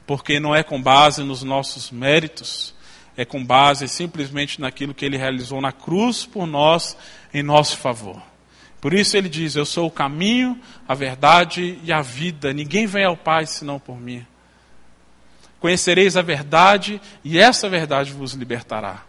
[0.07, 2.73] Porque não é com base nos nossos méritos,
[3.15, 6.97] é com base simplesmente naquilo que ele realizou na cruz por nós,
[7.33, 8.21] em nosso favor.
[8.83, 12.51] Por isso ele diz: Eu sou o caminho, a verdade e a vida.
[12.51, 14.27] Ninguém vem ao Pai senão por mim.
[15.57, 19.05] Conhecereis a verdade e essa verdade vos libertará.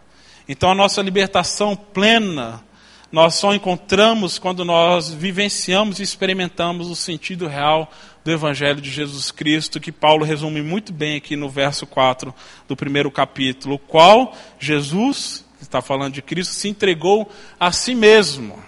[0.49, 2.63] Então a nossa libertação plena
[3.11, 7.91] nós só encontramos quando nós vivenciamos e experimentamos o sentido real
[8.25, 12.33] do Evangelho de Jesus Cristo, que Paulo resume muito bem aqui no verso 4
[12.69, 18.63] do primeiro capítulo, o qual Jesus, está falando de Cristo, se entregou a si mesmo.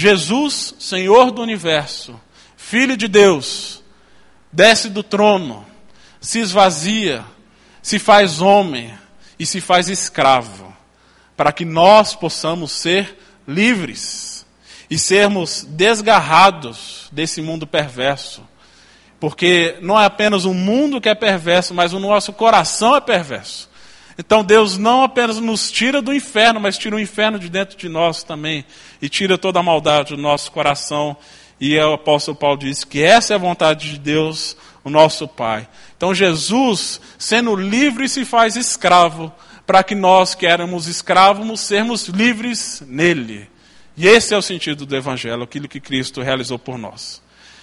[0.00, 2.18] Jesus, Senhor do universo,
[2.56, 3.82] Filho de Deus,
[4.50, 5.66] desce do trono,
[6.20, 7.22] se esvazia,
[7.82, 8.94] se faz homem
[9.38, 10.74] e se faz escravo,
[11.36, 14.46] para que nós possamos ser livres
[14.88, 18.42] e sermos desgarrados desse mundo perverso.
[19.18, 23.68] Porque não é apenas o mundo que é perverso, mas o nosso coração é perverso.
[24.20, 27.88] Então Deus não apenas nos tira do inferno, mas tira o inferno de dentro de
[27.88, 28.66] nós também.
[29.00, 31.16] E tira toda a maldade do nosso coração.
[31.58, 35.66] E o apóstolo Paulo diz que essa é a vontade de Deus, o nosso Pai.
[35.96, 39.32] Então Jesus, sendo livre, se faz escravo,
[39.66, 43.48] para que nós que éramos escravos, sermos livres nele.
[43.96, 47.22] E esse é o sentido do Evangelho, aquilo que Cristo realizou por nós.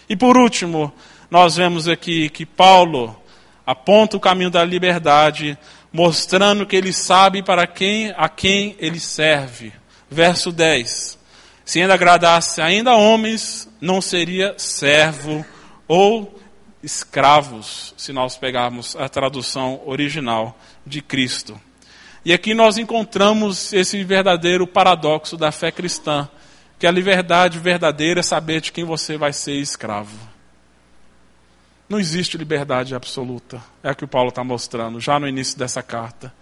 [0.10, 0.92] E por último,
[1.30, 3.16] nós vemos aqui que Paulo
[3.64, 5.56] aponta o caminho da liberdade,
[5.92, 9.74] mostrando que ele sabe para quem a quem ele serve.
[10.10, 11.18] Verso 10.
[11.66, 15.46] Se ainda agradasse ainda homens, não seria servo
[15.88, 16.40] ou
[16.82, 21.60] escravos, se nós pegarmos a tradução original de Cristo.
[22.24, 26.30] E aqui nós encontramos esse verdadeiro paradoxo da fé cristã,
[26.80, 30.37] que a liberdade verdadeira é saber de quem você vai ser escravo.
[31.90, 35.82] Não existe liberdade absoluta, é o que o Paulo está mostrando já no início dessa
[35.82, 36.34] carta.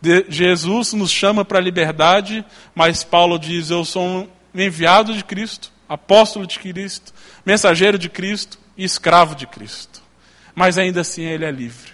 [0.00, 5.22] De, Jesus nos chama para a liberdade, mas Paulo diz: Eu sou um enviado de
[5.22, 7.12] Cristo, apóstolo de Cristo,
[7.44, 10.00] mensageiro de Cristo e escravo de Cristo.
[10.54, 11.92] Mas ainda assim ele é livre.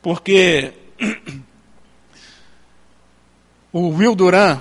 [0.00, 0.72] Porque
[3.72, 4.60] o Will Duran,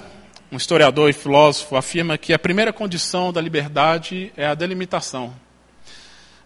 [0.51, 5.42] um historiador e filósofo, afirma que a primeira condição da liberdade é a delimitação.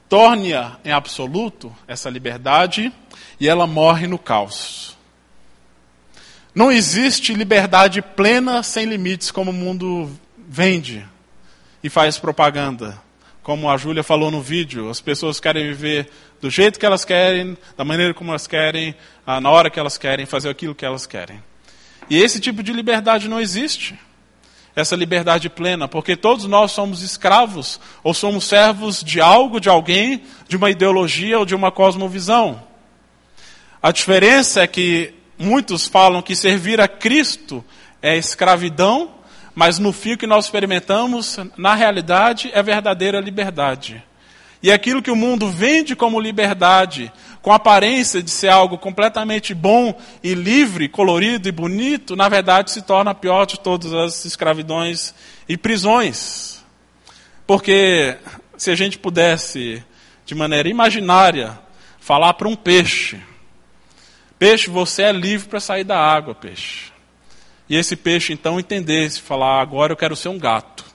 [0.10, 2.92] Torne-a em absoluto essa liberdade
[3.40, 4.98] e ela morre no caos.
[6.56, 11.06] Não existe liberdade plena sem limites, como o mundo vende
[11.84, 13.00] e faz propaganda.
[13.44, 16.10] Como a Júlia falou no vídeo, as pessoas querem viver
[16.42, 19.98] do jeito que elas querem, da maneira como elas querem, ah, na hora que elas
[19.98, 21.42] querem, fazer aquilo que elas querem.
[22.10, 23.98] E esse tipo de liberdade não existe.
[24.80, 30.22] Essa liberdade plena, porque todos nós somos escravos ou somos servos de algo, de alguém,
[30.48, 32.62] de uma ideologia ou de uma cosmovisão.
[33.82, 37.66] A diferença é que muitos falam que servir a Cristo
[38.02, 39.18] é escravidão
[39.58, 44.04] mas no fim que nós experimentamos, na realidade, é verdadeira liberdade.
[44.62, 49.98] E aquilo que o mundo vende como liberdade, com aparência de ser algo completamente bom
[50.24, 55.14] e livre, colorido e bonito, na verdade se torna a pior de todas as escravidões
[55.48, 56.64] e prisões.
[57.46, 58.18] Porque
[58.58, 59.84] se a gente pudesse,
[60.26, 61.58] de maneira imaginária,
[62.00, 63.22] falar para um peixe:
[64.40, 66.92] Peixe, você é livre para sair da água, peixe.
[67.70, 70.86] E esse peixe então entendesse, falar, agora eu quero ser um gato.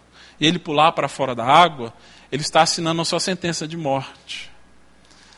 [0.40, 1.92] E ele pular para fora da água,
[2.32, 4.50] ele está assinando a sua sentença de morte.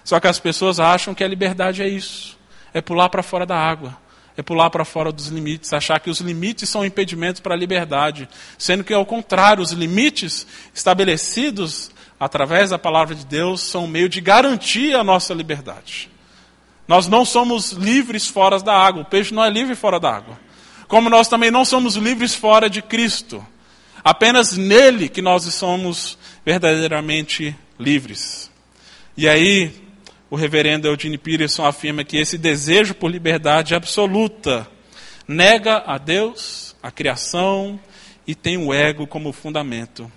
[0.04, 2.38] Só que as pessoas acham que a liberdade é isso:
[2.72, 3.98] é pular para fora da água,
[4.36, 8.28] é pular para fora dos limites, achar que os limites são impedimentos para a liberdade,
[8.56, 14.08] sendo que, ao contrário, os limites estabelecidos através da palavra de Deus são um meio
[14.08, 16.08] de garantir a nossa liberdade.
[16.86, 20.38] Nós não somos livres fora da água, o peixe não é livre fora da água
[20.94, 23.44] como nós também não somos livres fora de Cristo.
[24.02, 28.50] Apenas nele que nós somos verdadeiramente livres.
[29.16, 29.72] E aí,
[30.28, 34.68] o reverendo Eugene Peterson afirma que esse desejo por liberdade absoluta
[35.26, 37.80] nega a Deus, a criação
[38.26, 40.10] e tem o ego como fundamento.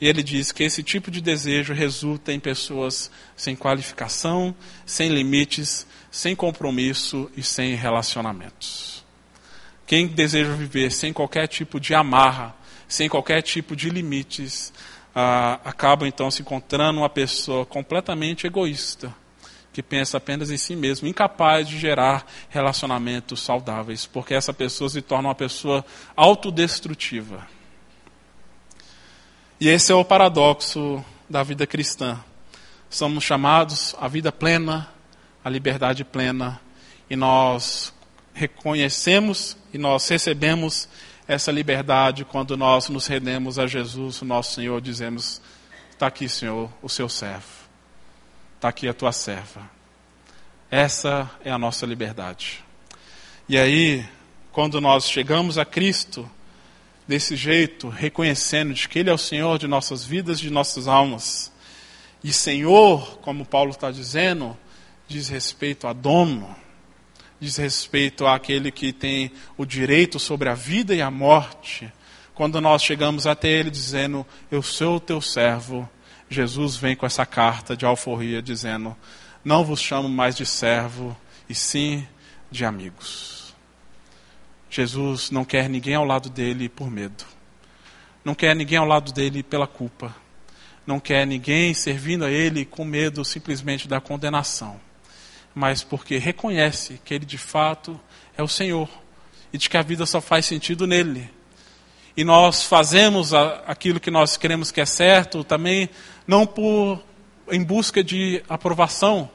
[0.00, 4.54] E ele diz que esse tipo de desejo resulta em pessoas sem qualificação,
[4.86, 9.04] sem limites, sem compromisso e sem relacionamentos.
[9.86, 12.54] Quem deseja viver sem qualquer tipo de amarra,
[12.86, 14.72] sem qualquer tipo de limites,
[15.20, 19.12] ah, acaba então se encontrando uma pessoa completamente egoísta,
[19.72, 25.02] que pensa apenas em si mesmo, incapaz de gerar relacionamentos saudáveis, porque essa pessoa se
[25.02, 27.48] torna uma pessoa autodestrutiva.
[29.60, 32.20] E esse é o paradoxo da vida cristã.
[32.88, 34.88] Somos chamados à vida plena,
[35.44, 36.60] à liberdade plena,
[37.10, 37.92] e nós
[38.32, 40.88] reconhecemos e nós recebemos
[41.28, 45.42] essa liberdade quando nós nos rendemos a Jesus, o nosso Senhor, dizemos:
[45.90, 47.46] Está aqui, Senhor, o seu servo.
[48.56, 49.70] Está aqui a tua serva.
[50.70, 52.64] Essa é a nossa liberdade.
[53.46, 54.08] E aí,
[54.50, 56.28] quando nós chegamos a Cristo,
[57.06, 61.52] desse jeito, reconhecendo de que Ele é o Senhor de nossas vidas, de nossas almas,
[62.24, 64.56] e Senhor, como Paulo está dizendo,
[65.06, 66.56] diz respeito a dono
[67.40, 71.92] diz respeito àquele que tem o direito sobre a vida e a morte,
[72.34, 75.88] quando nós chegamos até ele dizendo: Eu sou o teu servo,
[76.28, 78.96] Jesus vem com essa carta de alforria dizendo:
[79.44, 81.16] Não vos chamo mais de servo,
[81.48, 82.06] e sim
[82.50, 83.54] de amigos.
[84.70, 87.24] Jesus não quer ninguém ao lado dele por medo,
[88.24, 90.14] não quer ninguém ao lado dele pela culpa,
[90.86, 94.87] não quer ninguém servindo a ele com medo simplesmente da condenação
[95.58, 98.00] mas porque reconhece que Ele de fato
[98.36, 98.88] é o Senhor
[99.52, 101.28] e de que a vida só faz sentido nele.
[102.16, 105.88] e nós fazemos aquilo que nós queremos que é certo, também
[106.28, 107.02] não por
[107.50, 109.28] em busca de aprovação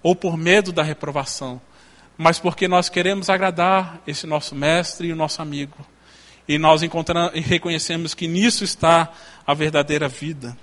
[0.00, 1.60] ou por medo da reprovação,
[2.16, 5.84] mas porque nós queremos agradar esse nosso mestre e o nosso amigo.
[6.46, 9.12] E nós encontramos e reconhecemos que nisso está
[9.44, 10.56] a verdadeira vida.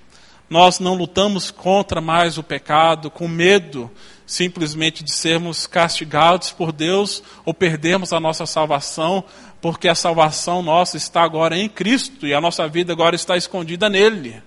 [0.52, 3.90] Nós não lutamos contra mais o pecado com medo
[4.26, 9.24] simplesmente de sermos castigados por Deus ou perdermos a nossa salvação,
[9.62, 13.88] porque a salvação nossa está agora em Cristo e a nossa vida agora está escondida
[13.88, 14.42] nele.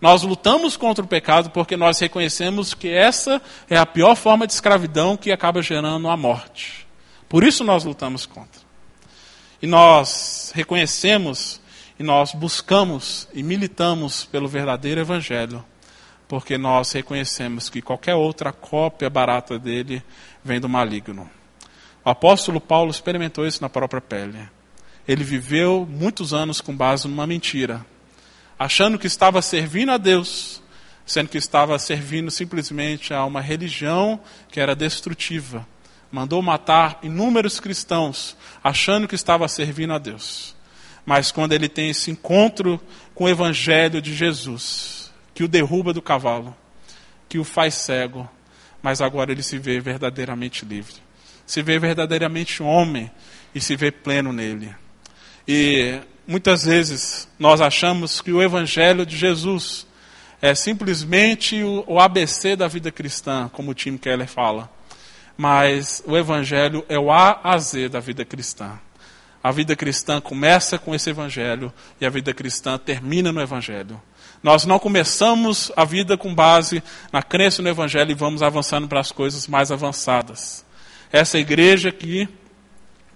[0.00, 4.54] Nós lutamos contra o pecado porque nós reconhecemos que essa é a pior forma de
[4.54, 6.84] escravidão que acaba gerando a morte.
[7.28, 8.60] Por isso nós lutamos contra.
[9.62, 11.57] E nós reconhecemos
[11.98, 15.64] e nós buscamos e militamos pelo verdadeiro evangelho,
[16.26, 20.02] porque nós reconhecemos que qualquer outra cópia barata dele
[20.44, 21.28] vem do maligno.
[22.04, 24.48] O apóstolo Paulo experimentou isso na própria pele.
[25.06, 27.84] Ele viveu muitos anos com base numa mentira
[28.58, 30.60] achando que estava servindo a Deus,
[31.06, 34.20] sendo que estava servindo simplesmente a uma religião
[34.50, 35.66] que era destrutiva.
[36.10, 40.56] Mandou matar inúmeros cristãos, achando que estava servindo a Deus.
[41.08, 42.78] Mas quando ele tem esse encontro
[43.14, 46.54] com o Evangelho de Jesus, que o derruba do cavalo,
[47.26, 48.28] que o faz cego,
[48.82, 50.96] mas agora ele se vê verdadeiramente livre.
[51.46, 53.10] Se vê verdadeiramente homem
[53.54, 54.76] e se vê pleno nele.
[55.48, 59.86] E muitas vezes nós achamos que o Evangelho de Jesus
[60.42, 64.70] é simplesmente o ABC da vida cristã, como o Tim Keller fala.
[65.38, 68.78] Mas o Evangelho é o A a Z da vida cristã.
[69.42, 74.00] A vida cristã começa com esse Evangelho e a vida cristã termina no Evangelho.
[74.42, 76.82] Nós não começamos a vida com base
[77.12, 80.64] na crença no Evangelho e vamos avançando para as coisas mais avançadas.
[81.12, 82.28] Essa igreja que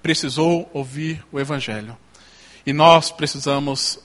[0.03, 1.97] precisou ouvir o Evangelho.
[2.67, 3.99] E nós precisamos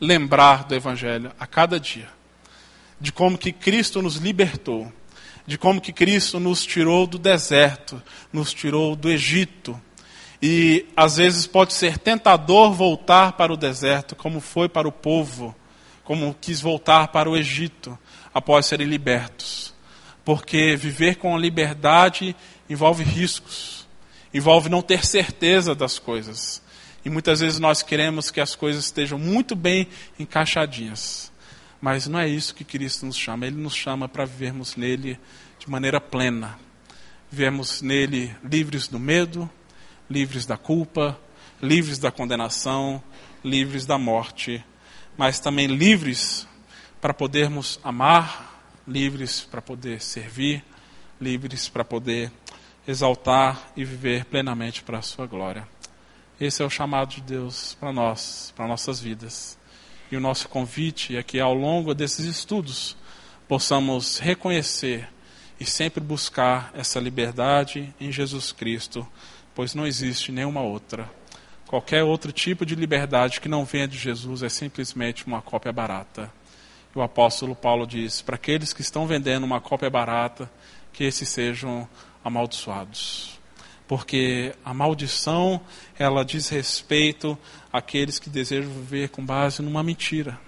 [0.00, 2.08] lembrar do Evangelho a cada dia,
[3.00, 4.92] de como que Cristo nos libertou,
[5.46, 8.02] de como que Cristo nos tirou do deserto,
[8.32, 9.80] nos tirou do Egito.
[10.42, 15.54] E às vezes pode ser tentador voltar para o deserto, como foi para o povo,
[16.02, 17.98] como quis voltar para o Egito
[18.32, 19.74] após serem libertos.
[20.24, 22.34] Porque viver com a liberdade
[22.68, 23.86] envolve riscos,
[24.32, 26.62] envolve não ter certeza das coisas.
[27.04, 29.88] E muitas vezes nós queremos que as coisas estejam muito bem
[30.18, 31.30] encaixadinhas.
[31.80, 33.46] Mas não é isso que Cristo nos chama.
[33.46, 35.18] Ele nos chama para vivermos nele
[35.58, 36.58] de maneira plena.
[37.30, 39.48] Vivermos nele livres do medo,
[40.10, 41.16] livres da culpa,
[41.62, 43.02] livres da condenação,
[43.44, 44.64] livres da morte,
[45.16, 46.48] mas também livres
[47.00, 50.64] para podermos amar, livres para poder servir,
[51.20, 52.32] livres para poder
[52.88, 55.66] exaltar e viver plenamente para a sua glória.
[56.40, 59.58] Esse é o chamado de Deus para nós, para nossas vidas.
[60.10, 62.96] E o nosso convite é que ao longo desses estudos
[63.46, 65.08] possamos reconhecer
[65.60, 69.06] e sempre buscar essa liberdade em Jesus Cristo,
[69.60, 71.06] pois não existe nenhuma outra.
[71.66, 76.32] Qualquer outro tipo de liberdade que não venha de Jesus é simplesmente uma cópia barata.
[76.94, 80.50] O apóstolo Paulo diz: para aqueles que estão vendendo uma cópia barata,
[80.94, 81.86] que esses sejam
[82.24, 83.38] amaldiçoados
[83.86, 85.60] porque a maldição
[85.98, 87.36] ela diz respeito
[87.70, 90.40] àqueles que desejam viver com base numa mentira.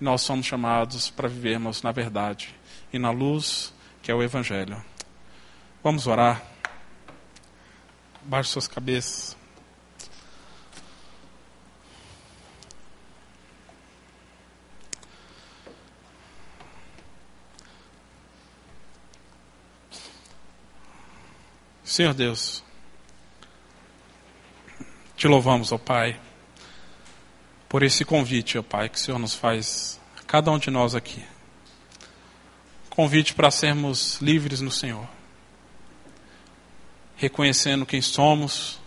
[0.00, 2.54] E nós somos chamados para vivermos na verdade
[2.92, 4.80] e na luz que é o Evangelho.
[5.82, 6.57] Vamos orar.
[8.28, 9.34] Baixe suas cabeças.
[21.82, 22.62] Senhor Deus,
[25.16, 26.20] te louvamos, ó Pai,
[27.66, 30.94] por esse convite, ó Pai, que o Senhor nos faz a cada um de nós
[30.94, 31.24] aqui.
[32.90, 35.08] Convite para sermos livres no Senhor,
[37.18, 38.80] reconhecendo quem somos,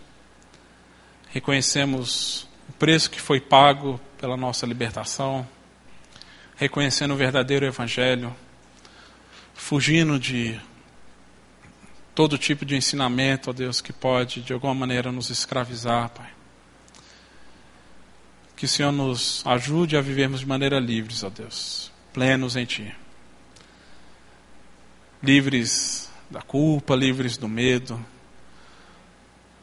[1.28, 5.46] reconhecemos o preço que foi pago pela nossa libertação,
[6.56, 8.34] reconhecendo o verdadeiro Evangelho,
[9.54, 10.58] fugindo de
[12.14, 16.30] todo tipo de ensinamento, ó Deus, que pode de alguma maneira nos escravizar, Pai.
[18.56, 22.94] Que o Senhor nos ajude a vivermos de maneira livres, ó Deus, plenos em Ti.
[25.22, 28.02] Livres da culpa, livres do medo,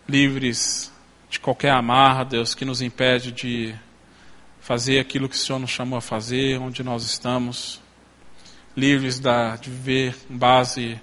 [0.10, 0.92] livres
[1.30, 3.76] de qualquer amarra, Deus, que nos impede de
[4.60, 7.80] fazer aquilo que o Senhor nos chamou a fazer, onde nós estamos,
[8.76, 11.00] livres da, de viver em base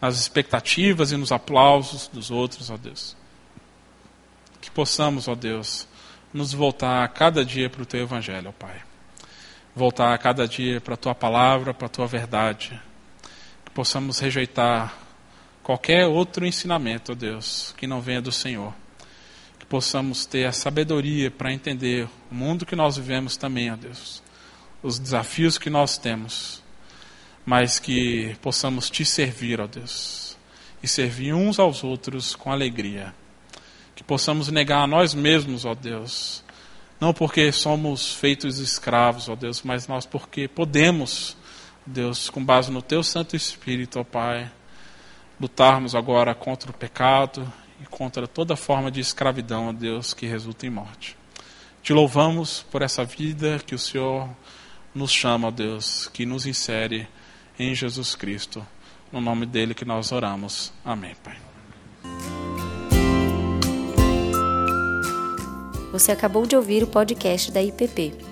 [0.00, 3.16] nas expectativas e nos aplausos dos outros, ó Deus.
[4.60, 5.88] Que possamos, ó Deus,
[6.32, 8.82] nos voltar a cada dia para o teu evangelho, ó Pai.
[9.74, 12.78] Voltar a cada dia para a tua palavra, para a tua verdade.
[13.64, 15.01] Que possamos rejeitar
[15.62, 18.74] qualquer outro ensinamento, ó Deus, que não venha do Senhor.
[19.58, 24.22] Que possamos ter a sabedoria para entender o mundo que nós vivemos também, ó Deus.
[24.82, 26.62] Os desafios que nós temos.
[27.44, 30.36] Mas que possamos te servir, ó Deus.
[30.82, 33.14] E servir uns aos outros com alegria
[33.94, 36.42] que possamos negar a nós mesmos, ó Deus.
[37.00, 41.36] Não porque somos feitos escravos, ó Deus, mas nós porque podemos,
[41.86, 44.50] Deus, com base no Teu Santo Espírito, ó Pai,
[45.42, 50.66] lutarmos agora contra o pecado e contra toda forma de escravidão, ó Deus, que resulta
[50.66, 51.16] em morte.
[51.82, 54.28] Te louvamos por essa vida que o Senhor
[54.94, 57.08] nos chama, Deus, que nos insere
[57.58, 58.64] em Jesus Cristo.
[59.10, 60.72] No nome dele que nós oramos.
[60.84, 61.36] Amém, Pai.
[65.90, 68.31] Você acabou de ouvir o podcast da IPP.